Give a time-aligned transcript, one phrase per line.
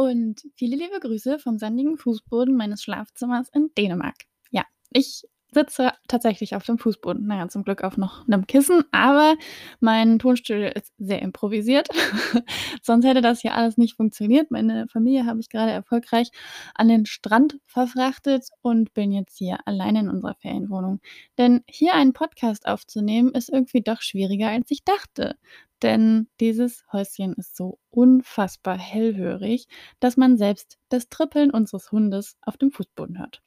[0.00, 4.16] und viele liebe Grüße vom sandigen Fußboden meines Schlafzimmers in Dänemark.
[4.50, 7.26] Ja, ich sitze tatsächlich auf dem Fußboden.
[7.26, 9.36] Naja, zum Glück auf noch einem Kissen, aber
[9.80, 11.88] mein Tonstudio ist sehr improvisiert.
[12.82, 14.50] Sonst hätte das hier alles nicht funktioniert.
[14.50, 16.30] Meine Familie habe ich gerade erfolgreich
[16.74, 21.00] an den Strand verfrachtet und bin jetzt hier alleine in unserer Ferienwohnung.
[21.38, 25.36] Denn hier einen Podcast aufzunehmen ist irgendwie doch schwieriger, als ich dachte.
[25.82, 29.66] Denn dieses Häuschen ist so unfassbar hellhörig,
[29.98, 33.42] dass man selbst das Trippeln unseres Hundes auf dem Fußboden hört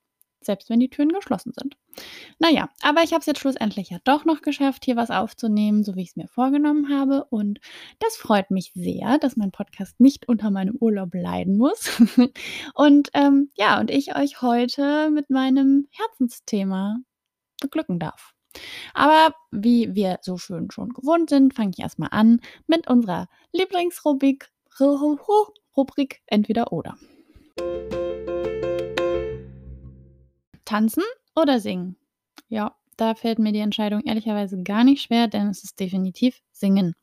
[0.46, 1.78] selbst wenn die Türen geschlossen sind.
[2.40, 5.96] Naja, aber ich habe es jetzt schlussendlich ja doch noch geschafft, hier was aufzunehmen, so
[5.96, 7.26] wie ich es mir vorgenommen habe.
[7.30, 7.60] Und
[8.00, 11.90] das freut mich sehr, dass mein Podcast nicht unter meinem Urlaub leiden muss.
[12.74, 16.98] und ähm, ja, und ich euch heute mit meinem Herzensthema
[17.62, 18.34] beglücken darf.
[18.94, 24.50] Aber wie wir so schön schon gewohnt sind, fange ich erstmal an mit unserer Lieblingsrubrik
[25.76, 26.98] Rubrik Entweder oder.
[30.66, 31.04] Tanzen
[31.36, 31.98] oder singen?
[32.50, 36.96] Ja, da fällt mir die Entscheidung ehrlicherweise gar nicht schwer, denn es ist definitiv singen.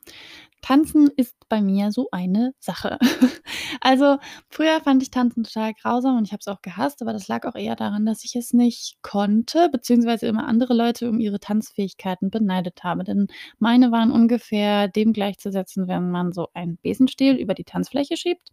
[0.62, 2.98] Tanzen ist bei mir so eine Sache.
[3.80, 4.18] also
[4.50, 7.46] früher fand ich Tanzen total grausam und ich habe es auch gehasst, aber das lag
[7.46, 12.30] auch eher daran, dass ich es nicht konnte, beziehungsweise immer andere Leute um ihre Tanzfähigkeiten
[12.30, 13.04] beneidet habe.
[13.04, 13.28] Denn
[13.58, 18.52] meine waren ungefähr dem gleichzusetzen, wenn man so einen Besenstiel über die Tanzfläche schiebt.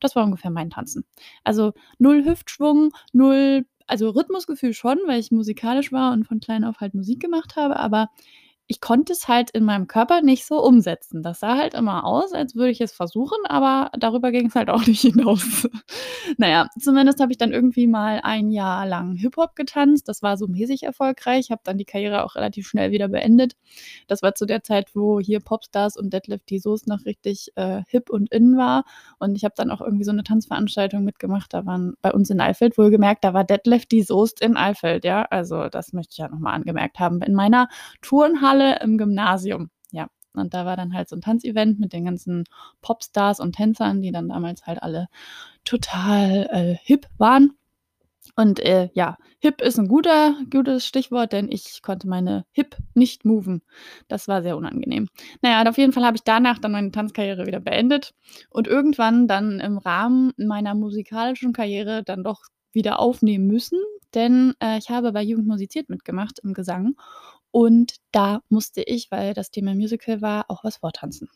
[0.00, 1.04] Das war ungefähr mein Tanzen.
[1.44, 6.80] Also null Hüftschwung, null also Rhythmusgefühl schon, weil ich musikalisch war und von klein auf
[6.80, 8.10] halt Musik gemacht habe, aber
[8.66, 11.22] ich konnte es halt in meinem Körper nicht so umsetzen.
[11.22, 14.70] Das sah halt immer aus, als würde ich es versuchen, aber darüber ging es halt
[14.70, 15.68] auch nicht hinaus.
[16.38, 20.08] naja, zumindest habe ich dann irgendwie mal ein Jahr lang Hip-Hop getanzt.
[20.08, 21.50] Das war so mäßig erfolgreich.
[21.50, 23.54] Habe dann die Karriere auch relativ schnell wieder beendet.
[24.06, 27.82] Das war zu der Zeit, wo hier Popstars und Deadlift die Soße noch richtig äh,
[27.88, 28.84] hip und in war.
[29.18, 31.52] Und ich habe dann auch irgendwie so eine Tanzveranstaltung mitgemacht.
[31.52, 35.04] Da waren bei uns in Eifeld wohlgemerkt, da war Deadlift die Soße in Eifeld.
[35.04, 37.20] Ja, also das möchte ich ja nochmal angemerkt haben.
[37.20, 37.68] In meiner
[38.00, 39.70] Turnhalle Tanzhalle im Gymnasium.
[39.90, 42.44] Ja, und da war dann halt so ein Tanzevent mit den ganzen
[42.82, 45.08] Popstars und Tänzern, die dann damals halt alle
[45.64, 47.52] total äh, hip waren.
[48.36, 53.24] Und äh, ja, hip ist ein guter, gutes Stichwort, denn ich konnte meine Hip nicht
[53.24, 53.62] moven.
[54.08, 55.08] Das war sehr unangenehm.
[55.42, 58.14] Naja, auf jeden Fall habe ich danach dann meine Tanzkarriere wieder beendet
[58.50, 62.40] und irgendwann dann im Rahmen meiner musikalischen Karriere dann doch
[62.72, 63.78] wieder aufnehmen müssen,
[64.14, 66.96] denn äh, ich habe bei Jugend musiziert mitgemacht im Gesang
[67.54, 71.30] und da musste ich, weil das Thema Musical war, auch was vortanzen.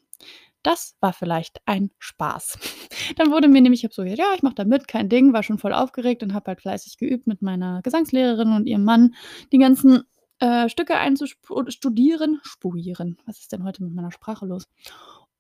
[0.64, 2.58] Das war vielleicht ein Spaß.
[3.16, 5.44] Dann wurde mir nämlich, ich habe so ja, ich mache da mit, kein Ding, war
[5.44, 9.14] schon voll aufgeregt und habe halt fleißig geübt mit meiner Gesangslehrerin und ihrem Mann,
[9.52, 10.02] die ganzen
[10.40, 12.40] äh, Stücke einzustudieren.
[12.42, 13.18] Spuieren.
[13.24, 14.64] Was ist denn heute mit meiner Sprache los?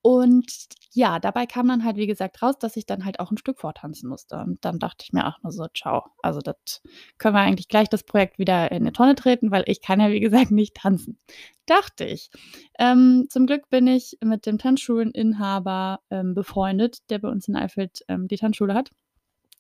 [0.02, 0.46] Und
[0.92, 3.58] ja, dabei kam dann halt, wie gesagt, raus, dass ich dann halt auch ein Stück
[3.58, 4.38] vortanzen musste.
[4.38, 6.04] Und dann dachte ich mir auch nur so, ciao.
[6.22, 6.82] Also das
[7.18, 10.10] können wir eigentlich gleich das Projekt wieder in eine Tonne treten, weil ich kann ja,
[10.10, 11.18] wie gesagt, nicht tanzen.
[11.66, 12.30] Dachte ich.
[12.78, 18.04] Ähm, zum Glück bin ich mit dem Tanzschuleninhaber ähm, befreundet, der bei uns in Eifeld
[18.08, 18.90] ähm, die Tanzschule hat.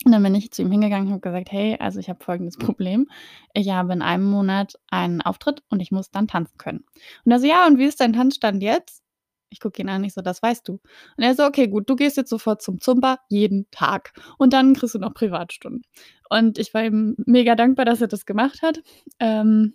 [0.04, 2.56] Und dann bin ich zu ihm hingegangen und habe gesagt, hey, also ich habe folgendes
[2.58, 3.08] Problem.
[3.52, 6.84] Ich habe in einem Monat einen Auftritt und ich muss dann tanzen können.
[7.24, 9.02] Und er so, ja, und wie ist dein Tanzstand jetzt?
[9.50, 10.74] Ich gucke ihn an, ich so, das weißt du.
[10.74, 14.12] Und er so, okay, gut, du gehst jetzt sofort zum Zumba jeden Tag.
[14.38, 15.82] Und dann kriegst du noch Privatstunden.
[16.28, 18.80] Und ich war ihm mega dankbar, dass er das gemacht hat.
[19.18, 19.74] Ähm,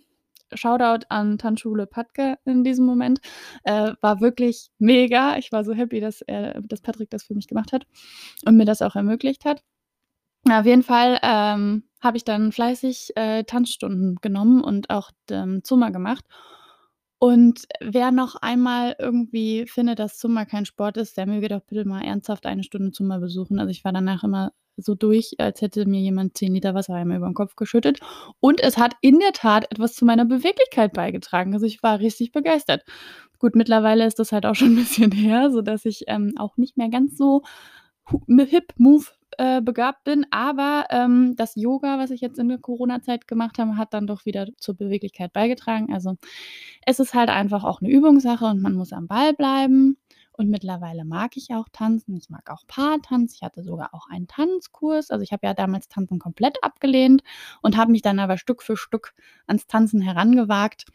[0.52, 3.20] Shoutout an Tanzschule Patke in diesem Moment.
[3.64, 5.36] Äh, war wirklich mega.
[5.38, 7.86] Ich war so happy, dass, er, dass Patrick das für mich gemacht hat
[8.46, 9.62] und mir das auch ermöglicht hat.
[10.48, 15.88] Auf jeden Fall ähm, habe ich dann fleißig äh, Tanzstunden genommen und auch ähm, Zumba
[15.88, 16.24] gemacht.
[17.24, 21.88] Und wer noch einmal irgendwie findet, dass Zumba kein Sport ist, der möge doch bitte
[21.88, 23.58] mal ernsthaft eine Stunde Zumba besuchen.
[23.58, 27.16] Also, ich war danach immer so durch, als hätte mir jemand 10 Liter Wasser einmal
[27.16, 27.98] über den Kopf geschüttet.
[28.40, 31.54] Und es hat in der Tat etwas zu meiner Beweglichkeit beigetragen.
[31.54, 32.84] Also, ich war richtig begeistert.
[33.38, 36.76] Gut, mittlerweile ist das halt auch schon ein bisschen her, sodass ich, ähm, auch nicht
[36.76, 37.40] mehr ganz so
[38.28, 39.06] hip Move
[39.38, 43.76] äh, begabt bin, aber ähm, das Yoga, was ich jetzt in der Corona-Zeit gemacht habe,
[43.76, 45.92] hat dann doch wieder zur Beweglichkeit beigetragen.
[45.92, 46.16] Also
[46.86, 49.98] es ist halt einfach auch eine Übungssache und man muss am Ball bleiben.
[50.36, 52.16] Und mittlerweile mag ich auch tanzen.
[52.16, 53.34] Ich mag auch Paartanz.
[53.36, 55.10] Ich hatte sogar auch einen Tanzkurs.
[55.12, 57.22] Also ich habe ja damals Tanzen komplett abgelehnt
[57.62, 59.14] und habe mich dann aber Stück für Stück
[59.46, 60.86] ans Tanzen herangewagt.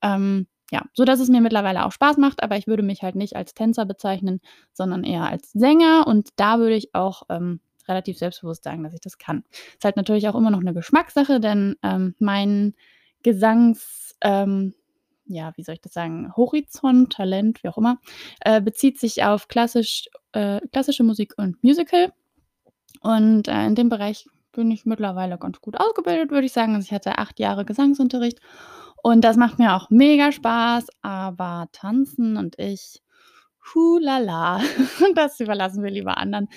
[0.00, 3.14] Ähm, ja, so dass es mir mittlerweile auch Spaß macht, aber ich würde mich halt
[3.14, 4.40] nicht als Tänzer bezeichnen,
[4.72, 6.06] sondern eher als Sänger.
[6.06, 9.44] Und da würde ich auch ähm, relativ selbstbewusst sagen, dass ich das kann.
[9.74, 12.74] Ist halt natürlich auch immer noch eine Geschmackssache, denn ähm, mein
[13.22, 14.74] Gesangs, ähm,
[15.26, 17.98] ja, wie soll ich das sagen, Horizont, Talent, wie auch immer,
[18.40, 22.12] äh, bezieht sich auf klassisch, äh, klassische Musik und Musical.
[23.00, 26.74] Und, äh, in dem Bereich bin ich mittlerweile ganz gut ausgebildet, würde ich sagen.
[26.74, 28.40] Also, ich hatte 8 Jahre Gesangsunterricht
[29.02, 33.02] und das macht mir auch mega Spaß, aber Tanzen und ich,
[33.74, 34.60] hu la la,
[35.14, 36.48] das überlassen wir lieber anderen.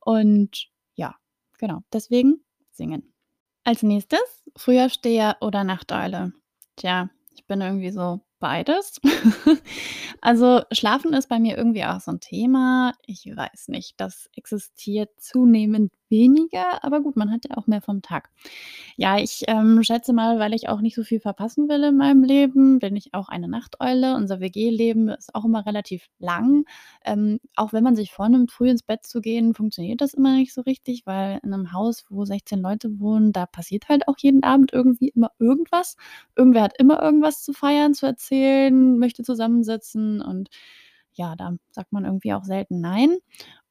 [0.00, 0.68] Und
[0.98, 1.16] ja,
[1.58, 3.14] genau, deswegen singen.
[3.64, 4.20] Als Nächstes
[4.56, 6.32] Frühaufsteher oder Nachteule.
[6.76, 9.00] Tja, ich bin irgendwie so beides.
[10.22, 12.94] Also, Schlafen ist bei mir irgendwie auch so 'n Thema.
[13.06, 18.02] Ich weiß nicht, das existiert zunehmend weniger, aber gut, man hat ja auch mehr vom
[18.02, 18.30] Tag.
[18.96, 22.22] Ja, ich, ähm, schätze mal, weil ich auch nicht so viel verpassen will in meinem
[22.24, 24.14] Leben, bin ich auch eine Nachteule.
[24.16, 26.64] Unser WG-Leben ist auch immer relativ lang.
[27.04, 30.52] Ähm, auch wenn man sich vornimmt, früh ins Bett zu gehen, funktioniert das immer nicht
[30.54, 34.42] so richtig, weil in 'nem Haus, wo 16 Leute wohnen, da passiert halt auch jeden
[34.44, 35.96] Abend irgendwie immer irgendwas.
[36.36, 40.48] Irgendwer hat immer irgendwas zu feiern, zu erzählen, möchte zusammensitzen und
[41.14, 43.16] ja, da sagt man irgendwie auch selten nein.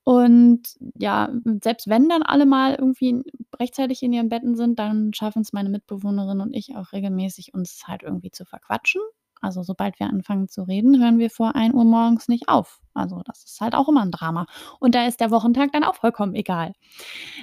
[0.08, 0.62] Und
[0.98, 1.30] ja,
[1.62, 3.24] selbst wenn dann alle mal irgendwie
[3.60, 8.04] rechtzeitig in ihren Betten sind, dann schaffen's meine Mitbewohnerin und ich auch regelmäßig, uns halt
[8.04, 9.02] irgendwie zu verquatschen.
[9.42, 12.80] Also, sobald wir anfangen zu reden, hören wir vor 1:00 morgens nicht auf.
[12.94, 14.46] Also, das ist halt auch immer 'n Drama.
[14.80, 16.72] Und da ist der Wochentag dann auch vollkommen egal.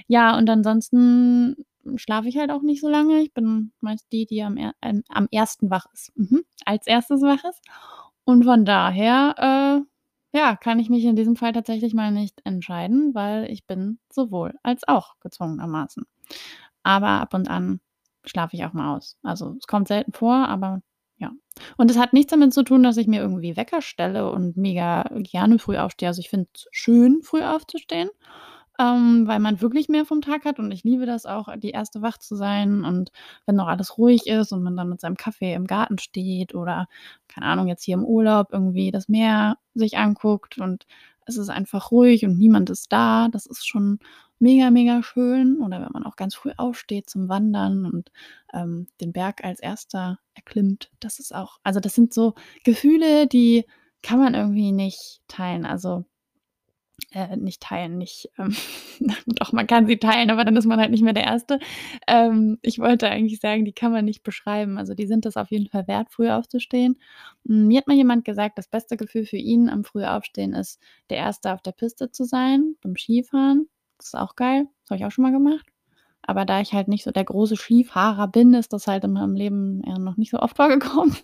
[0.08, 1.56] Ja, und ansonsten
[1.96, 3.20] schlafe ich halt auch nicht so lange.
[3.22, 6.12] Ich bin meist die, die am er ähm, am ersten wach ist.
[6.16, 7.60] Mhm, als Erstes wach ist.
[8.24, 9.86] Und von daher, äh,
[10.34, 14.54] ja, kann ich mich in diesem Fall tatsächlich mal nicht entscheiden, weil ich bin sowohl
[14.62, 16.04] als auch gezwungenermaßen.
[16.82, 17.80] Aber ab und an
[18.24, 19.16] schlafe ich auch mal aus.
[19.22, 20.82] Also, es kommt selten vor, aber
[21.18, 21.30] ja.
[21.76, 25.04] Und es hat nichts damit zu tun, dass ich mir irgendwie Wecker stelle und mega
[25.14, 26.08] gerne früh aufstehe.
[26.08, 28.10] Also, ich finde es schön, früh aufzustehen,
[28.78, 32.02] ähm, weil man wirklich mehr vom Tag hat und ich liebe das auch, die Erste
[32.02, 33.10] wach zu sein und
[33.46, 36.86] wenn noch alles ruhig ist und man dann mit seinem Kaffee im Garten steht oder,
[37.28, 40.86] keine Ahnung, jetzt hier im Urlaub irgendwie das Meer sich anguckt und
[41.26, 43.28] es ist einfach ruhig und niemand ist da.
[43.28, 43.98] Das ist schon
[44.38, 45.58] mega, mega schön.
[45.60, 48.10] Oder wenn man auch ganz früh aufsteht zum Wandern und,
[48.52, 50.90] ähm, den Berg als Erster erklimmt.
[51.00, 52.34] Das ist auch also, das sind so
[52.64, 53.64] Gefühle, die
[54.02, 55.64] kann man irgendwie nicht teilen.
[55.66, 56.04] Also
[57.12, 58.56] äh, nicht teilen, nicht, ähm
[59.26, 61.58] doch, man kann sie teilen, aber dann ist man halt nicht mehr der Erste.
[62.06, 64.78] Ähm, ich wollte eigentlich sagen, die kann man nicht beschreiben.
[64.78, 66.98] Also, die sind das auf jeden Fall wert, früh aufzustehen.
[67.46, 70.80] Hm, mir hat mal jemand gesagt, das beste Gefühl für ihn am Frühaufstehen ist,
[71.10, 73.68] der Erste auf der Piste zu sein beim Skifahren.
[73.98, 74.66] Das ist auch geil.
[74.82, 75.66] Das habe ich auch schon mal gemacht.
[76.22, 79.34] Aber da ich halt nicht so der große Skifahrer bin, ist das halt in meinem
[79.34, 81.16] Leben noch nicht so oft vorgekommen.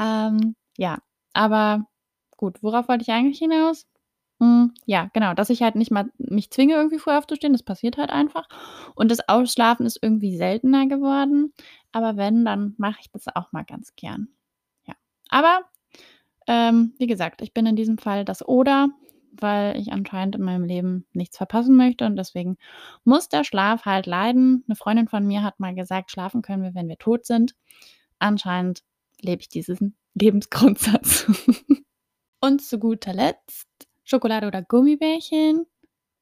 [0.00, 0.98] Ähm, ja,
[1.32, 1.86] aber
[2.36, 3.86] gut, worauf wollte ich eigentlich hinaus?
[4.42, 7.52] Hm, ja, genau, dass ich halt nicht mal mich zwinge, irgendwie früh aufzustehen.
[7.52, 8.48] Das passiert halt einfach.
[8.96, 11.52] Und das Ausschlafen ist irgendwie seltener geworden.
[11.92, 14.28] Aber wenn, dann mache ich das auch mal ganz gern.
[14.86, 14.94] Ja.
[15.28, 15.62] Aber,
[16.48, 18.90] ähm, wie gesagt, ich bin in diesem Fall das Oder,
[19.32, 22.58] weil ich anscheinend in meinem Leben nichts verpassen möchte und deswegen
[23.04, 24.64] muss der Schlaf halt leiden.
[24.68, 27.54] 'Ne Freundin von mir hat mal gesagt: „Schlafen können wir, wenn wir tot sind.“
[28.20, 28.82] Anscheinend
[29.22, 31.26] lebe ich diesen Lebensgrundsatz.
[32.40, 33.68] Und zu guter Letzt
[34.12, 35.66] Schokolade oder Gummibärchen?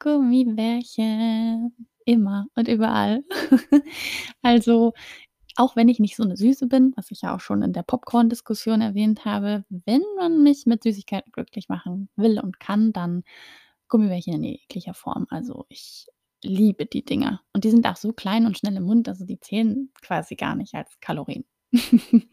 [0.01, 1.75] Gummibärchen,
[2.07, 3.25] immer und überall.
[4.43, 4.93] Also,
[5.57, 7.83] auch wenn ich nicht so 'ne Süße bin, was ich ja auch schon in der
[7.85, 13.25] Popcorn-Diskussion erwähnt habe, wenn man mich mit Süßigkeiten glücklich machen will und kann, dann
[13.89, 15.27] Gummibärchen in jeglicher Form.
[15.31, 16.07] Also, ich
[16.45, 17.43] liebe die Dinger.
[17.55, 20.57] Und die sind auch so klein und schnell im Mund, also, die zählen quasi gar
[20.57, 21.45] nicht als Kalorien.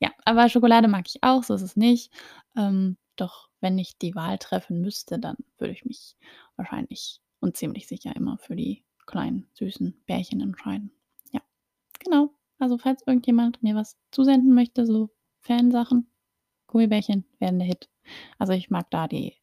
[0.00, 2.12] Ja, aber Schokolade mag ich auch, so ist es nicht.
[2.56, 6.16] Ähm, doch wenn ich die Wahl treffen müsste, dann würde ich mich
[6.56, 10.90] wahrscheinlich und ziemlich sicher immer für die kleinen süßen Bärchen entscheiden.
[11.32, 11.40] Ja,
[11.98, 12.30] genau.
[12.58, 16.10] Also, falls irgendjemand mir was zusenden möchte, so Fansachen,
[16.66, 17.88] Gummibärchen wären der Hit.
[18.38, 19.34] Also, ich mag da die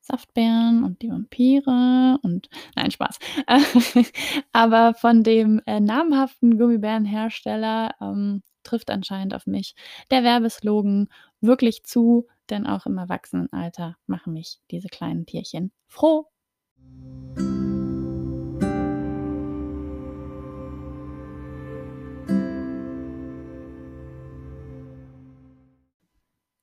[0.00, 3.18] Saftbeeren und die Vampire und nein, Spaß.
[4.52, 9.74] Aber von dem, äh, namhaften Gummibärenhersteller, ähm, trifft anscheinend auf mich
[10.10, 11.08] der Werbeslogan
[11.40, 16.26] wirklich zu, denn auch im Erwachsenenalter machen mich diese kleinen Tierchen froh.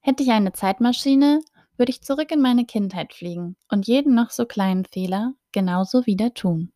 [0.01, 1.41] Hätte ich eine Zeitmaschine,
[1.75, 6.33] würde ich zurück in meine Kindheit fliegen und jeden noch so kleinen Fehler genauso wieder
[6.33, 6.71] tun.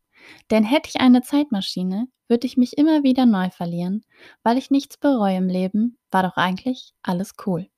[0.51, 4.03] Denn hätte ich eine Zeitmaschine, würde ich mich immer wieder neu verlieren,
[4.43, 7.70] weil ich nichts bereue im Leben, war doch eigentlich alles cool.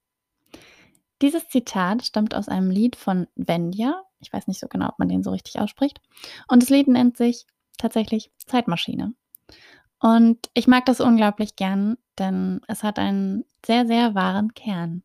[1.24, 4.04] Dieses Zitat stammt aus einem Lied von Wendia.
[4.20, 6.02] Ich weiß nicht so genau, ob man den so richtig ausspricht.
[6.50, 7.46] Und das Lied nennt sich
[7.78, 9.14] tatsächlich „Zeitmaschine“.
[10.02, 15.02] Und ich mag das unglaublich gern, denn es hat einen sehr, sehr wahren Kern.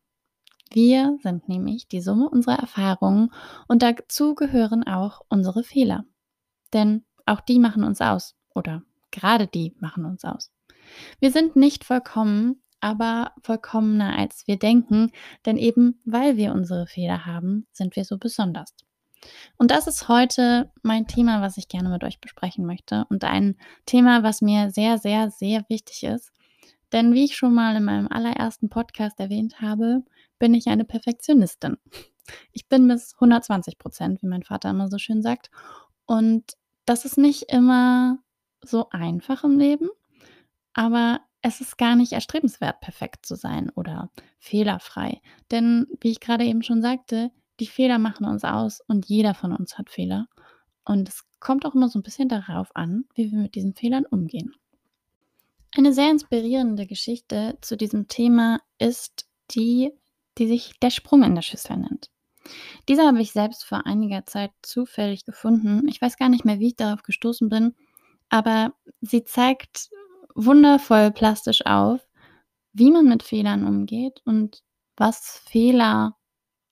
[0.71, 3.31] Wir sind nämlich die Summe unserer Erfahrungen
[3.69, 6.03] und dazu gehören auch unsere Fehler.
[6.73, 10.51] Denn auch die machen uns aus oder gerade die machen uns aus.
[11.21, 15.11] Wir sind nicht vollkommen, aber vollkommener als wir denken,
[15.45, 18.73] denn eben weil wir unsere Fehler haben, sind wir so besonders.
[19.57, 23.57] Und das ist heute mein Thema, was ich gerne mit euch besprechen möchte und ein
[23.85, 26.31] Thema, was mir sehr, sehr, sehr wichtig ist.
[26.91, 30.03] Denn wie ich schon mal in meinem allerersten Podcast erwähnt habe,
[30.39, 31.77] bin ich eine Perfektionistin.
[32.51, 35.49] Ich bin bis 120 Prozent, wie mein Vater immer so schön sagt.
[36.05, 36.53] Und
[36.85, 38.19] das ist nicht immer
[38.61, 39.89] so einfach im Leben,
[40.73, 45.21] aber es ist gar nicht erstrebenswert, perfekt zu sein oder fehlerfrei.
[45.51, 49.53] Denn wie ich gerade eben schon sagte, die Fehler machen uns aus und jeder von
[49.53, 50.27] uns hat Fehler.
[50.85, 54.05] Und es kommt auch immer so ein bisschen darauf an, wie wir mit diesen Fehlern
[54.05, 54.53] umgehen.
[55.75, 59.91] Eine sehr inspirierende Geschichte zu diesem Thema ist die,
[60.37, 62.09] die sich der Sprung in der Schüssel nennt.
[62.87, 65.87] Diese habe ich selbst vor einiger Zeit zufällig gefunden.
[65.87, 67.75] Ich weiß gar nicht mehr, wie ich darauf gestoßen bin,
[68.29, 69.89] aber sie zeigt
[70.35, 72.01] wundervoll plastisch auf,
[72.73, 74.63] wie man mit Fehlern umgeht und
[74.95, 76.17] was Fehler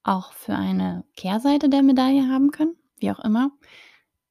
[0.03, 3.51] auch für eine Kehrseite der Medaille haben können, wie auch immer.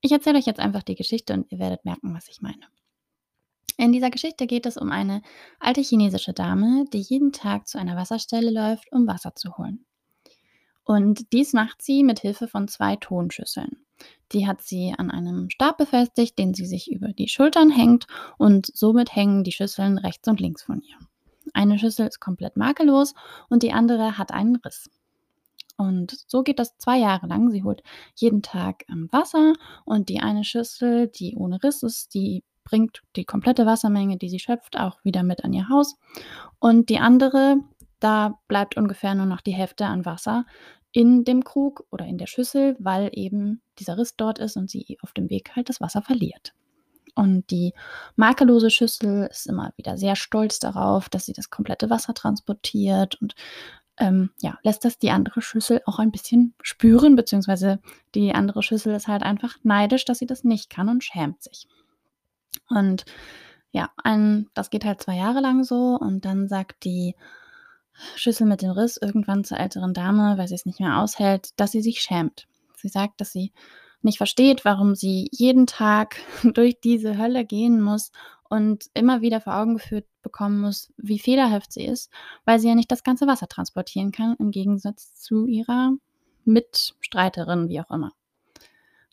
[0.00, 2.66] Ich erzähle euch jetzt einfach die Geschichte und ihr werdet merken, was ich meine.
[3.78, 5.21] In dieser Geschichte geht es um eine
[5.61, 9.85] alte chinesische Dame, die jeden Tag zu einer Wasserstelle läuft, um Wasser zu holen.
[10.85, 13.86] Und dies macht sie mit Hilfe von zwei Tonschüsseln.
[14.32, 18.06] Die hat sie an einem Stab befestigt, den sie sich über die Schultern hängt
[18.38, 20.96] und somit hängen die Schüsseln rechts und links von ihr.
[21.54, 23.14] Eine Schüssel ist komplett makellos
[23.48, 24.90] und die andere hat einen Riss.
[25.76, 27.50] Und so geht das zwei Jahre lang.
[27.50, 27.82] Sie holt
[28.14, 29.52] jeden Tag ähm, Wasser
[29.84, 34.40] und die eine Schüssel, die ohne Riss ist, die bringt die komplette Wassermenge, die sie
[34.40, 35.96] schöpft, auch wieder mit an ihr Haus.
[36.58, 37.58] Und die andere,
[38.00, 40.46] da bleibt ungefähr nur noch die Hälfte an Wasser
[40.96, 44.96] in dem Krug oder in der Schüssel, weil eben dieser Riss dort ist und sie
[45.02, 46.54] auf dem Weg halt das Wasser verliert.
[47.14, 47.74] Und die
[48.14, 53.34] makellose Schüssel ist immer wieder sehr stolz darauf, dass sie das komplette Wasser transportiert und
[53.98, 57.78] ähm, ja, lässt das die andere Schüssel auch ein bisschen spüren, beziehungsweise
[58.14, 61.68] die andere Schüssel ist halt einfach neidisch, dass sie das nicht kann und schämt sich.
[62.70, 63.04] Und
[63.70, 67.16] ja, ein, das geht halt zwei Jahre lang so und dann sagt die
[68.16, 71.72] Schüssel mit dem Riss irgendwann zur älteren Dame, weil sie es nicht mehr aushält, dass
[71.72, 72.46] sie sich schämt.
[72.76, 73.52] Sie sagt, dass sie
[74.02, 76.16] nicht versteht, warum sie jeden Tag
[76.54, 78.10] durch diese Hölle gehen muss
[78.48, 82.10] und immer wieder vor Augen geführt bekommen muss, wie fehlerhaft sie ist,
[82.44, 85.92] weil sie ja nicht das ganze Wasser transportieren kann, im Gegensatz zu ihrer
[86.44, 88.12] Mitstreiterin, wie auch immer.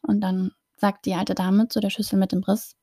[0.02, 2.76] Und dann sagt die alte Dame zu der Schüssel mit dem Riss,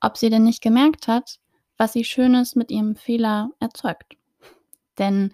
[0.00, 1.38] ob sie denn nicht gemerkt hat,
[1.76, 4.16] was sie Schönes mit ihrem Fehler erzeugt.
[4.98, 5.32] Denn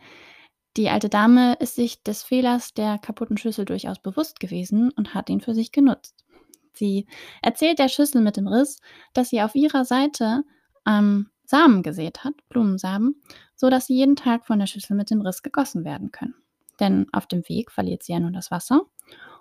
[0.77, 5.29] die alte Dame ist sich des Fehlers der kaputten Schüssel durchaus bewusst gewesen und hat
[5.29, 6.25] ihn für sich genutzt.
[6.73, 7.07] Sie
[7.43, 8.79] erzählt der Schüssel mit dem Riss,
[9.13, 10.45] dass sie auf ihrer Seite
[10.87, 13.21] ähm, Samen gesät hat, Blumensamen,
[13.57, 16.35] so dass sie jeden Tag von der Schüssel mit dem Riss gegossen werden können.
[16.79, 18.83] Denn auf dem Weg verliert sie ja nur das Wasser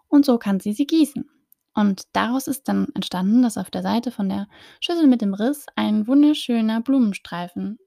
[0.07, 1.29] und so kann sie sie gießen.
[1.75, 4.47] Und daraus ist dann entstanden, dass auf der Seite von der
[4.79, 7.77] Schüssel mit dem Riss ein wunderschöner Blumenstreifen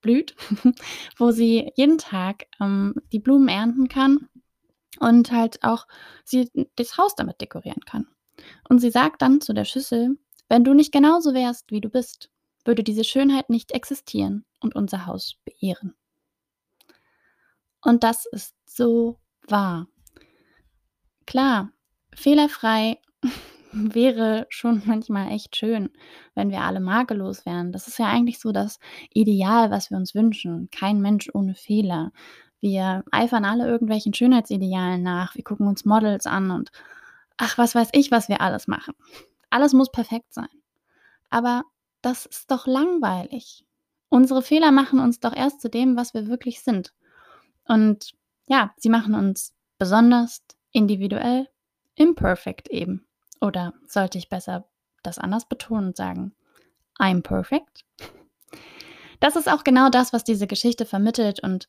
[0.00, 0.34] blüht,
[1.16, 4.28] wo sie jeden Tag ähm, die Blumen ernten kann
[4.98, 5.86] und halt auch
[6.24, 8.06] sie das Haus damit dekorieren kann.
[8.68, 12.30] Und sie sagt dann zu der Schüssel, wenn du nicht genauso wärst, wie du bist,
[12.64, 15.94] würde diese Schönheit nicht existieren und unser Haus beehren.
[17.82, 19.88] Und das ist so wahr.
[21.26, 21.72] Klar,
[22.14, 23.00] fehlerfrei
[23.72, 25.90] wäre schon manchmal echt schön,
[26.34, 27.72] wenn wir alle makellos wären.
[27.72, 28.78] Das ist ja eigentlich so das
[29.12, 30.68] Ideal, was wir uns wünschen.
[30.70, 32.12] Kein Mensch ohne Fehler.
[32.60, 35.34] Wir eifern alle irgendwelchen Schönheitsidealen nach.
[35.34, 36.70] Wir gucken uns Models an und
[37.36, 38.94] ach, was weiß ich, was wir alles machen.
[39.48, 40.48] Alles muss perfekt sein.
[41.30, 41.64] Aber
[42.02, 43.64] das ist doch langweilig.
[44.08, 46.92] Unsere Fehler machen uns doch erst zu dem, was wir wirklich sind.
[47.64, 48.12] Und
[48.46, 51.48] ja, sie machen uns besonders, individuell,
[51.94, 53.06] imperfect eben.
[53.40, 54.68] Oder sollte ich besser
[55.02, 56.34] das anders betonen und sagen,
[56.98, 57.84] I'm perfect?
[59.20, 61.68] Das ist auch genau das, was diese Geschichte vermittelt und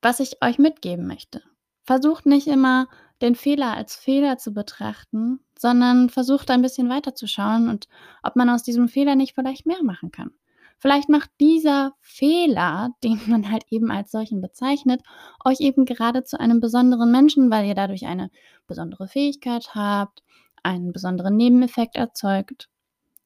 [0.00, 1.42] was ich euch mitgeben möchte.
[1.84, 2.88] Versucht nicht immer
[3.20, 7.88] den Fehler als Fehler zu betrachten, sondern versucht ein bisschen weiter zu schauen und
[8.22, 10.32] ob man aus diesem Fehler nicht vielleicht mehr machen kann.
[10.78, 15.00] Vielleicht macht dieser Fehler, den man halt eben als solchen bezeichnet,
[15.44, 18.30] euch eben gerade zu einem besonderen Menschen, weil ihr dadurch eine
[18.66, 20.24] besondere Fähigkeit habt,
[20.62, 22.68] einen besonderen Nebeneffekt erzeugt.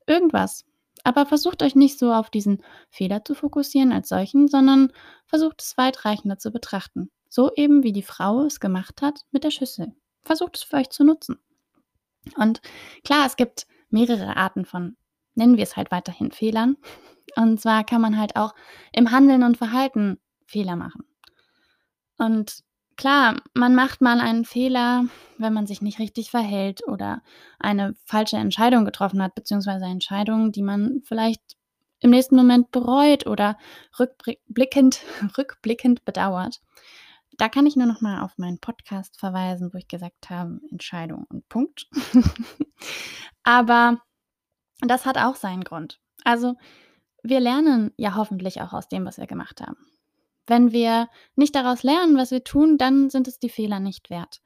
[0.07, 0.65] Irgendwas.
[1.05, 4.93] Aber versucht euch nicht so auf diesen Fehler zu fokussieren als solchen, sondern
[5.27, 7.11] versucht es weitreichender zu betrachten.
[7.29, 9.95] So eben wie die Frau es gemacht hat mit der Schüssel.
[10.25, 11.39] Versucht es für euch zu nutzen.
[12.37, 12.61] Und
[13.05, 14.97] klar, es gibt mehrere Arten von
[15.37, 16.77] nennen wir es halt weiterhin Fehlern.
[17.37, 18.55] Und zwar kann man halt auch
[18.93, 21.05] im Handeln und Verhalten Fehler machen.
[22.19, 22.65] Und
[22.97, 25.05] klar, man macht mal einen Fehler,
[25.39, 27.23] wenn man sich nicht richtig verhält oder
[27.59, 31.43] eine falsche Entscheidung getroffen hat, beziehungsweise Entscheidungen, die man vielleicht
[32.01, 33.59] im nächsten Moment bereut oder
[33.99, 35.01] rückblickend,
[35.39, 36.61] rückblickend bedauert.
[37.39, 41.27] Da kann ich nur noch mal auf meinen Podcast verweisen, wo ich gesagt habe, Entscheidung
[41.29, 41.89] und Punkt.
[43.43, 44.01] Aber
[44.81, 46.01] das hat auch seinen Grund.
[46.25, 46.57] Also
[47.23, 49.77] wir lernen ja hoffentlich auch aus dem, was wir gemacht haben.
[50.47, 54.41] Wenn wir nicht daraus lernen, was wir tun, dann sind es die Fehler nicht wert.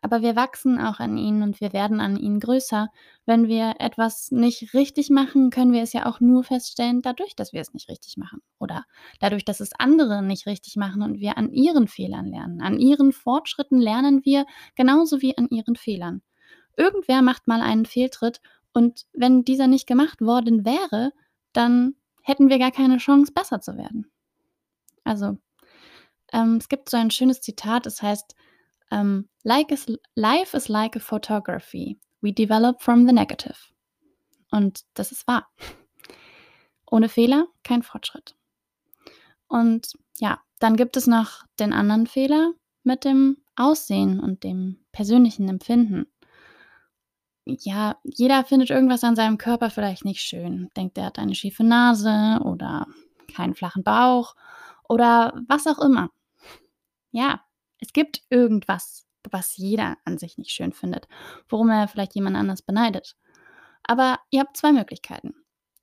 [0.00, 2.88] Aber wir wachsen auch an ihnen und wir werden an ihnen größer.
[3.26, 7.52] Wenn wir etwas nicht richtig machen, können wir es ja auch nur feststellen, dadurch, dass
[7.52, 8.40] wir es nicht richtig machen.
[8.58, 8.84] Oder
[9.20, 12.60] dadurch, dass es andere nicht richtig machen und wir an ihren Fehlern lernen.
[12.60, 16.22] An ihren Fortschritten lernen wir genauso wie an ihren Fehlern.
[16.76, 18.40] Irgendwer macht mal einen Fehltritt
[18.72, 21.12] und wenn dieser nicht gemacht worden wäre,
[21.52, 24.10] dann hätten wir gar keine Chance, besser zu werden.
[25.08, 25.38] Also,
[26.32, 28.36] ähm, es gibt so ein schönes Zitat, es heißt,
[28.90, 31.98] ähm, like is, life is like a photography.
[32.20, 33.56] We develop from the negative.
[34.50, 35.48] Und das ist wahr.
[36.90, 38.36] Ohne Fehler kein Fortschritt.
[39.46, 45.48] Und ja, dann gibt es noch den anderen Fehler mit dem Aussehen und dem persönlichen
[45.48, 46.06] Empfinden.
[47.46, 50.68] Ja, jeder findet irgendwas an seinem Körper vielleicht nicht schön.
[50.76, 52.86] Denkt, er hat eine schiefe Nase oder
[53.34, 54.34] keinen flachen Bauch
[54.88, 56.10] oder was auch immer.
[57.10, 57.44] Ja,
[57.80, 61.06] es gibt irgendwas, was jeder an sich nicht schön findet,
[61.48, 63.16] worum er vielleicht jemand anders beneidet.
[63.82, 65.34] Aber ihr habt zwei Möglichkeiten.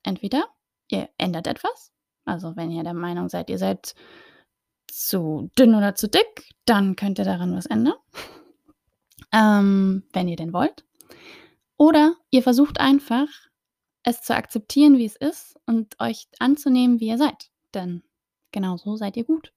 [0.02, 0.44] Entweder
[0.88, 1.92] ihr ändert etwas,
[2.24, 3.94] also wenn ihr der Meinung seid, ihr seid
[4.88, 7.96] zu dünn oder zu dick, dann könnt ihr daran was ändern,
[9.32, 10.84] ähm, wenn ihr denn wollt.
[11.76, 13.28] Oder ihr versucht einfach,
[14.02, 17.50] es zu akzeptieren, wie es ist und euch anzunehmen, wie ihr seid.
[17.74, 18.02] Denn
[18.56, 19.52] genau so seid ihr gut.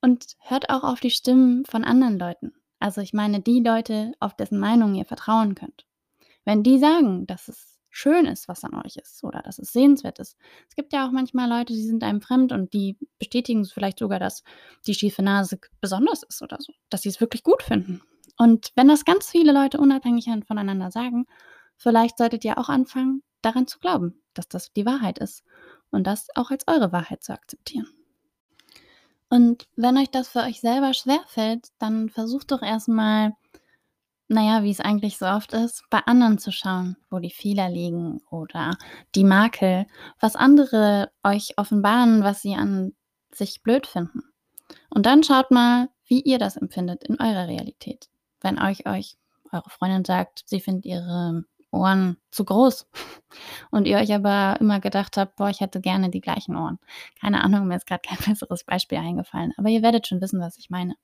[0.00, 2.54] Und hört auch auf die Stimmen von anderen Leuten.
[2.78, 5.86] Also ich meine die Leute, auf dessen Meinung ihr vertrauen könnt.
[6.44, 10.18] Wenn die sagen, dass es schön ist, was an euch ist oder dass es sehenswert
[10.18, 10.36] ist.
[10.68, 14.20] Es gibt ja auch manchmal Leute, die sind einem fremd und die bestätigen vielleicht sogar,
[14.20, 14.44] dass
[14.86, 18.02] die schiefe Nase besonders ist oder so, dass sie es wirklich gut finden.
[18.36, 21.24] Und wenn das ganz viele Leute unabhängig voneinander sagen,
[21.76, 25.42] vielleicht solltet ihr auch anfangen, daran zu glauben, dass das die Wahrheit ist
[25.90, 27.88] und das auch als eure Wahrheit zu akzeptieren.
[29.28, 33.32] Und wenn euch das für euch selber schwerfällt, dann versucht doch erstmal,
[34.28, 38.20] naja, wie es eigentlich so oft ist, bei anderen zu schauen, wo die Fehler liegen
[38.30, 38.76] oder
[39.14, 39.86] die Makel,
[40.20, 42.92] was andere euch offenbaren, was sie an
[43.32, 44.22] sich blöd finden.
[44.90, 48.08] Und dann schaut mal, wie ihr das empfindet in eurer Realität.
[48.40, 49.16] Wenn euch euch
[49.52, 51.44] eure Freundin sagt, sie findet ihre
[51.76, 52.88] Ohren zu groß.
[53.70, 56.78] Und ihr euch aber immer gedacht habt, boah, ich hätte gerne die gleichen Ohren.
[57.20, 60.58] Keine Ahnung, mir ist gerade kein besseres Beispiel eingefallen, aber ihr werdet schon wissen, was
[60.58, 60.96] ich meine.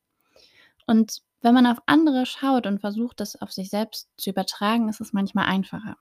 [0.86, 5.00] Und wenn man auf andere schaut und versucht, das auf sich selbst zu übertragen, ist
[5.00, 5.96] es manchmal einfacher.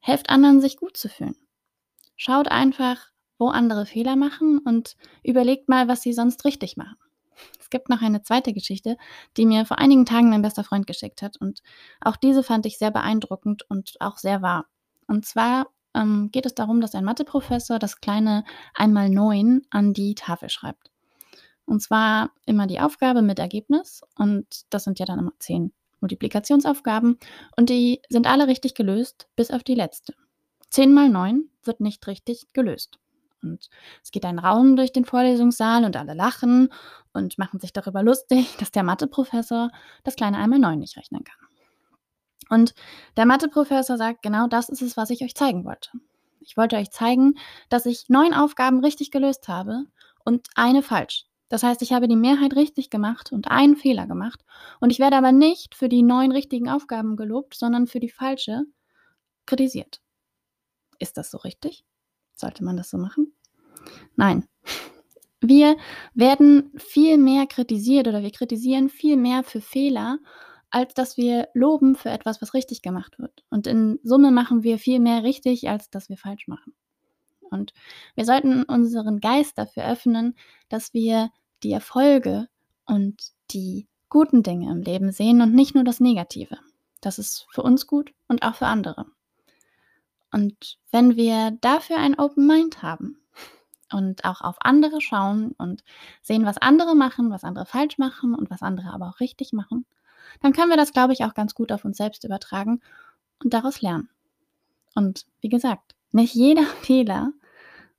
[0.00, 1.36] Helft anderen, sich gut zu fühlen.
[2.16, 6.96] Schaut einfach, wo andere Fehler machen und überlegt mal, was sie sonst richtig machen
[7.72, 8.96] gibt noch eine zweite Geschichte,
[9.36, 11.36] die mir vor einigen Tagen mein bester Freund geschickt hat.
[11.38, 11.62] Und
[12.00, 14.66] auch diese fand ich sehr beeindruckend und auch sehr wahr.
[15.08, 20.14] Und zwar ähm, geht es darum, dass ein Matheprofessor das kleine einmal neun an die
[20.14, 20.90] Tafel schreibt.
[21.64, 24.02] Und zwar immer die Aufgabe mit Ergebnis.
[24.16, 27.18] Und das sind ja dann immer zehn Multiplikationsaufgaben.
[27.56, 30.14] Und die sind alle richtig gelöst, bis auf die letzte.
[30.70, 32.98] 10 mal 9 wird nicht richtig gelöst.
[33.42, 33.68] Und
[34.02, 36.72] es geht ein Raum durch den Vorlesungssaal und alle lachen
[37.12, 39.70] und machen sich darüber lustig, dass der Matheprofessor
[40.04, 41.48] das kleine einmal neun nicht rechnen kann.
[42.48, 42.74] Und
[43.16, 45.90] der Matheprofessor sagt, genau das ist es, was ich euch zeigen wollte.
[46.40, 47.34] Ich wollte euch zeigen,
[47.68, 49.84] dass ich neun Aufgaben richtig gelöst habe
[50.24, 51.24] und eine falsch.
[51.48, 54.42] Das heißt, ich habe die Mehrheit richtig gemacht und einen Fehler gemacht.
[54.80, 58.62] Und ich werde aber nicht für die neun richtigen Aufgaben gelobt, sondern für die falsche
[59.44, 60.00] kritisiert.
[60.98, 61.84] Ist das so richtig?
[62.34, 63.32] Sollte man das so machen?
[64.16, 64.46] Nein.
[65.40, 65.76] Wir
[66.14, 70.18] werden viel mehr kritisiert oder wir kritisieren viel mehr für Fehler,
[70.70, 73.44] als dass wir loben für etwas, was richtig gemacht wird.
[73.50, 76.74] Und in Summe machen wir viel mehr richtig, als dass wir falsch machen.
[77.50, 77.74] Und
[78.14, 80.34] wir sollten unseren Geist dafür öffnen,
[80.68, 81.30] dass wir
[81.62, 82.48] die Erfolge
[82.86, 86.58] und die guten Dinge im Leben sehen und nicht nur das Negative.
[87.00, 89.06] Das ist für uns gut und auch für andere.
[90.32, 93.18] Und wenn wir dafür ein Open Mind haben
[93.92, 95.84] und auch auf andere schauen und
[96.22, 99.84] sehen, was andere machen, was andere falsch machen und was andere aber auch richtig machen,
[100.40, 102.80] dann können wir das, glaube ich, auch ganz gut auf uns selbst übertragen
[103.44, 104.08] und daraus lernen.
[104.94, 107.32] Und wie gesagt, nicht jeder Fehler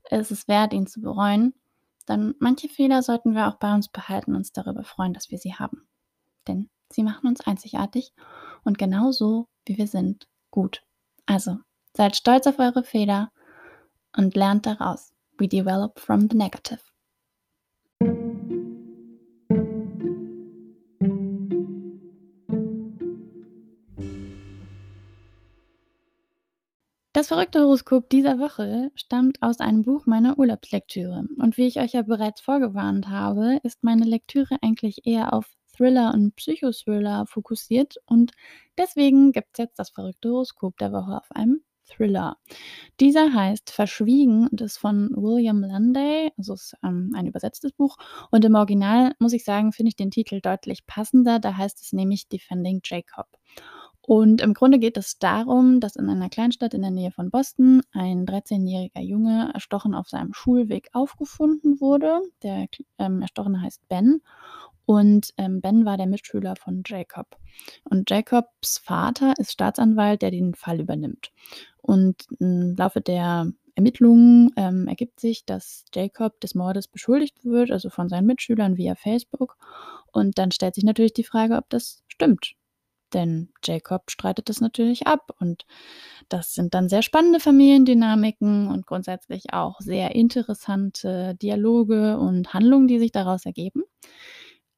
[0.10, 1.54] ist es wert, ihn zu bereuen,
[2.08, 5.54] denn manche Fehler sollten wir auch bei uns behalten, uns darüber freuen, dass wir sie
[5.54, 5.88] haben.
[6.48, 8.13] Denn sie machen uns einzigartig
[8.63, 10.84] und genauso, wie wir sind, gut.
[11.26, 11.60] Also,
[11.95, 13.32] seid stolz auf eure Fehler
[14.15, 15.13] und lernt daraus.
[15.38, 16.79] We develop from the negative.
[27.15, 31.25] Das verrückte Horoskop dieser Woche stammt aus einem Buch meiner Urlaubslektüre.
[31.38, 36.13] Und wie ich euch ja bereits vorgewarnt habe, ist meine Lektüre eigentlich eher auf Thriller
[36.13, 38.32] und Psychothriller fokussiert und
[38.77, 42.38] deswegen gibt es jetzt das verrückte Horoskop der Woche auf einem Thriller.
[43.00, 47.98] Dieser heißt Verschwiegen und ist von William Lunday, also ist ähm, ein übersetztes Buch.
[48.32, 51.39] Und im Original muss ich sagen, finde ich den Titel deutlich passender.
[51.39, 53.28] Da heißt es nämlich Defending Jacob.
[54.06, 57.82] Und im Grunde geht es darum, dass in einer Kleinstadt in der Nähe von Boston
[57.93, 62.19] ein 13-jähriger Junge erstochen auf seinem Schulweg aufgefunden wurde.
[62.41, 62.67] Der
[62.98, 64.22] ähm, Erstochene heißt Ben
[64.86, 67.38] und ähm, Ben war der Mitschüler von Jacob.
[67.86, 71.32] Und Jacobs Vater ist Staatsanwalt, der den Fall übernimmt.
[71.82, 77.89] Und im Laufe der Ermittlungen ähm, ergibt sich, dass Jacob des Mordes beschuldigt wird, also
[77.89, 79.58] von seinen Mitschülern via Facebook.
[80.12, 82.56] Und dann stellt sich natürlich die Frage, ob das stimmt.
[83.13, 85.65] Denn Jacob streitet das natürlich ab und
[86.30, 92.98] das sind dann sehr spannende Familiendynamiken und grundsätzlich auch sehr interessante Dialoge und Handlungen, die
[92.98, 93.84] sich daraus ergeben,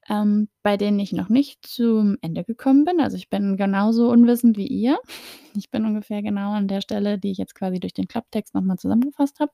[0.10, 3.00] ähm, bei denen ich noch nicht zum Ende gekommen bin.
[3.00, 5.00] Also ich bin genauso unwissend wie ihr.
[5.58, 8.78] Ich bin ungefähr genau an der Stelle, die ich jetzt quasi durch den Klapptext nochmal
[8.78, 9.54] zusammengefasst habe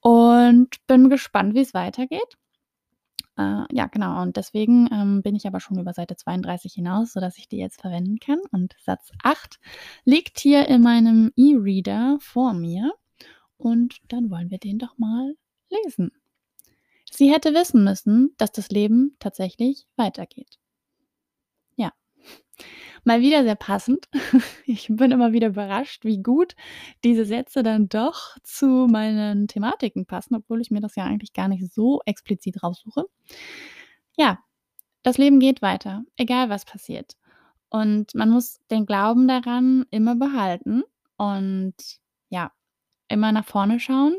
[0.00, 2.36] und bin gespannt, wie es weitergeht.
[3.36, 4.22] Äh, ja, genau.
[4.22, 7.80] Und deswegen ähm, bin ich aber schon über Seite 32 hinaus, sodass ich die jetzt
[7.80, 8.38] verwenden kann.
[8.52, 9.58] Und Satz 8
[10.04, 12.92] liegt hier in meinem E-Reader vor mir.
[13.56, 15.34] Und dann wollen wir den doch mal
[15.70, 16.12] lesen.
[17.18, 20.58] Sie hätte wissen müssen, dass das Leben tatsächlich weitergeht.
[23.04, 24.08] Mal wieder sehr passend.
[24.66, 26.54] Ich bin immer wieder überrascht, wie gut
[27.04, 31.48] diese Sätze dann doch zu meinen Thematiken passen, obwohl ich mir das ja eigentlich gar
[31.48, 33.06] nicht so explizit raussuche.
[34.16, 34.38] Ja,
[35.02, 37.16] das Leben geht weiter, egal was passiert.
[37.70, 40.82] Und man muss den Glauben daran immer behalten
[41.16, 41.74] und
[42.28, 42.52] ja,
[43.08, 44.18] immer nach vorne schauen.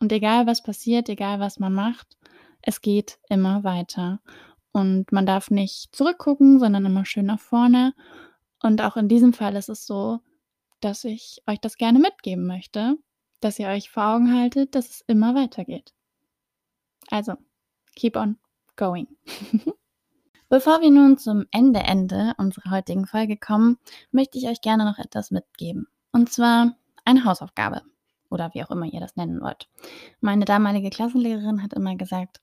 [0.00, 2.16] Und egal was passiert, egal was man macht,
[2.62, 4.20] es geht immer weiter.
[4.72, 7.94] Und man darf nicht zurückgucken, sondern immer schön nach vorne.
[8.62, 10.20] Und auch in diesem Fall ist es so,
[10.80, 12.96] dass ich euch das gerne mitgeben möchte,
[13.40, 15.92] dass ihr euch vor Augen haltet, dass es immer weitergeht.
[17.10, 17.34] Also,
[17.94, 18.38] keep on
[18.76, 19.08] going.
[20.48, 23.78] Bevor wir nun zum Ende Ende unserer heutigen Folge kommen,
[24.10, 25.86] möchte ich euch gerne noch etwas mitgeben.
[26.12, 27.82] Und zwar eine Hausaufgabe
[28.32, 29.68] oder wie auch immer ihr das nennen wollt.
[30.20, 32.40] Meine damalige Klassenlehrerin hat immer gesagt,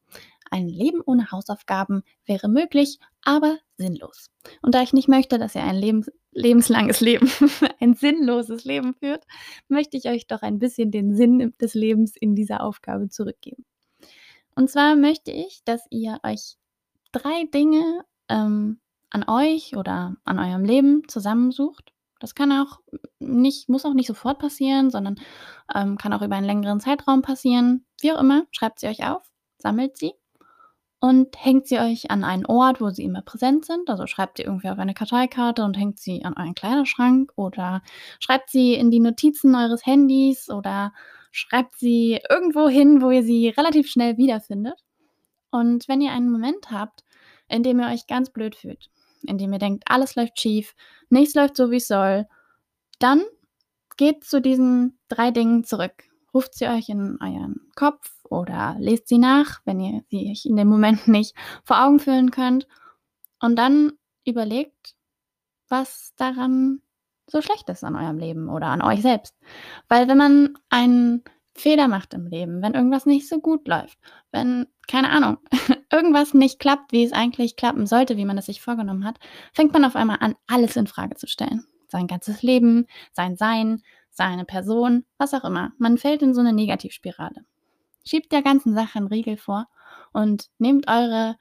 [0.51, 4.31] ein Leben ohne Hausaufgaben wäre möglich, aber sinnlos.
[4.61, 7.29] Und da ich nicht möchte, dass ihr ein lebens lebenslanges Leben,
[7.79, 9.25] ein sinnloses Leben führt,
[9.67, 13.65] möchte ich euch doch ein bisschen den Sinn des Lebens in dieser Aufgabe zurückgeben.
[14.55, 16.57] Und zwar möchte ich, dass ihr euch
[17.11, 21.93] drei Dinge ähm, an euch oder an eurem Leben zusammensucht.
[22.19, 22.79] Das kann auch
[23.19, 25.15] nicht, muss auch nicht sofort passieren, sondern
[25.73, 27.85] ähm, kann auch über einen längeren Zeitraum passieren.
[28.01, 29.23] Wie auch immer, schreibt sie euch auf,
[29.57, 30.13] sammelt sie
[30.99, 33.89] und hängt sie euch an einen Ort, wo sie immer präsent sind.
[33.89, 37.81] Also schreibt sie irgendwie auf eine Karteikarte und hängt sie an euren Kleiderschrank oder
[38.19, 40.93] schreibt sie in die Notizen eures Handys oder
[41.31, 44.83] schreibt sie irgendwo hin, wo ihr sie relativ schnell wiederfindet.
[45.51, 47.03] Und wenn ihr einen Moment habt,
[47.47, 48.89] in dem ihr euch ganz blöd fühlt,
[49.23, 50.75] in dem ihr denkt, alles läuft schief,
[51.09, 52.27] nichts läuft so, wie es soll,
[52.99, 53.23] dann
[53.97, 56.03] geht zu diesen drei Dingen zurück.
[56.33, 60.55] Ruft sie euch in euren Kopf oder lest sie nach, wenn ihr sie euch in
[60.55, 62.67] dem Moment nicht vor Augen führen könnt.
[63.41, 63.93] Und dann
[64.25, 64.95] überlegt,
[65.69, 66.81] was daran
[67.27, 69.35] so schlecht ist an eurem Leben oder an euch selbst.
[69.87, 73.97] Weil wenn man einen Fehler macht im Leben, wenn irgendwas nicht so gut läuft,
[74.31, 75.37] wenn, keine Ahnung,
[75.91, 79.19] irgendwas nicht klappt, wie es eigentlich klappen sollte, wie man es sich vorgenommen hat,
[79.53, 81.65] fängt man auf einmal an, alles in Frage zu stellen.
[81.87, 85.71] Sein ganzes Leben, sein Sein, seine Person, was auch immer.
[85.77, 87.45] Man fällt in so eine Negativspirale.
[88.05, 89.67] Schiebt der ganzen Sache einen Riegel vor
[90.13, 91.37] und nehmt eure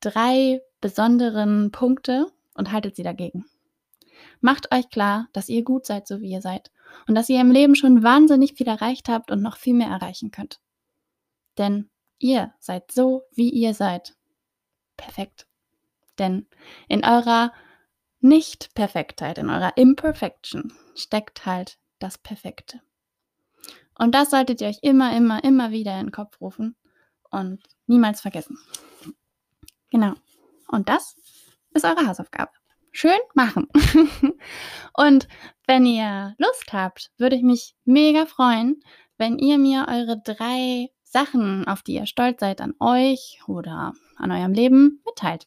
[0.00, 3.44] drei besonderen Punkte und haltet sie dagegen.
[4.40, 6.70] Macht euch klar, dass ihr gut seid, so wie ihr seid
[7.06, 10.30] und dass ihr im Leben schon wahnsinnig viel erreicht habt und noch viel mehr erreichen
[10.30, 10.60] könnt.
[11.58, 11.90] Denn
[12.22, 14.14] ihr seid so, wie ihr seid.
[14.96, 15.46] Perfekt.
[16.18, 16.46] Denn
[16.88, 17.52] in eurer
[18.20, 22.80] Nicht-Perfektheit, in eurer Imperfection steckt halt das Perfekte.
[23.98, 26.76] Und das solltet ihr euch immer, immer, immer wieder in den Kopf rufen
[27.30, 28.58] und niemals vergessen.
[29.90, 30.14] Genau.
[30.68, 31.16] Und das
[31.74, 32.50] ist eure Hausaufgabe.
[32.92, 33.68] Schön machen.
[34.94, 35.28] und
[35.66, 38.82] wenn ihr Lust habt, würde ich mich mega freuen,
[39.16, 44.32] wenn ihr mir eure drei Sachen, auf die ihr stolz seid an euch oder an
[44.32, 45.46] eurem Leben, mitteilt.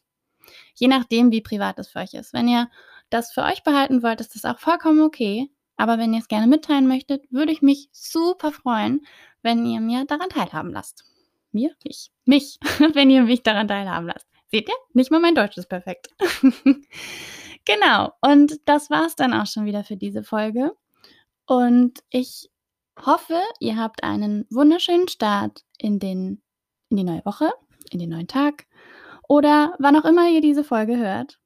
[0.74, 2.32] Je nachdem, wie privat es für euch ist.
[2.32, 2.70] Wenn ihr
[3.10, 5.50] das für euch behalten wollt, ist das auch vollkommen okay.
[5.76, 9.04] Aber wenn ihr es gerne mitteilen möchtet, würde ich mich super freuen,
[9.42, 11.04] wenn ihr mir daran teilhaben lasst.
[11.50, 11.74] Mir?
[11.84, 12.10] Mich.
[12.24, 12.58] Mich.
[12.94, 14.26] wenn ihr mich daran teilhaben lasst.
[14.50, 14.74] Seht ihr?
[14.92, 16.08] Nicht mal mein Deutsch ist perfekt.
[17.64, 18.12] genau.
[18.20, 20.72] Und das war's dann auch schon wieder für diese Folge.
[21.46, 22.50] Und ich
[23.04, 26.42] hoffe, ihr habt einen wunderschönen Start in, den,
[26.88, 27.52] in die neue Woche,
[27.90, 28.66] in den neuen Tag
[29.28, 31.38] oder wann auch immer ihr diese Folge hört.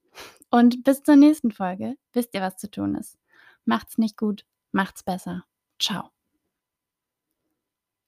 [0.51, 3.19] Und bis zur nächsten Folge wisst ihr, was zu tun ist.
[3.65, 5.45] Macht's nicht gut, macht's besser.
[5.79, 6.11] Ciao.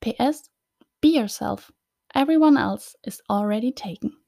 [0.01, 0.51] PS
[1.03, 1.73] Be yourself.
[2.15, 4.22] Everyone else is already taken.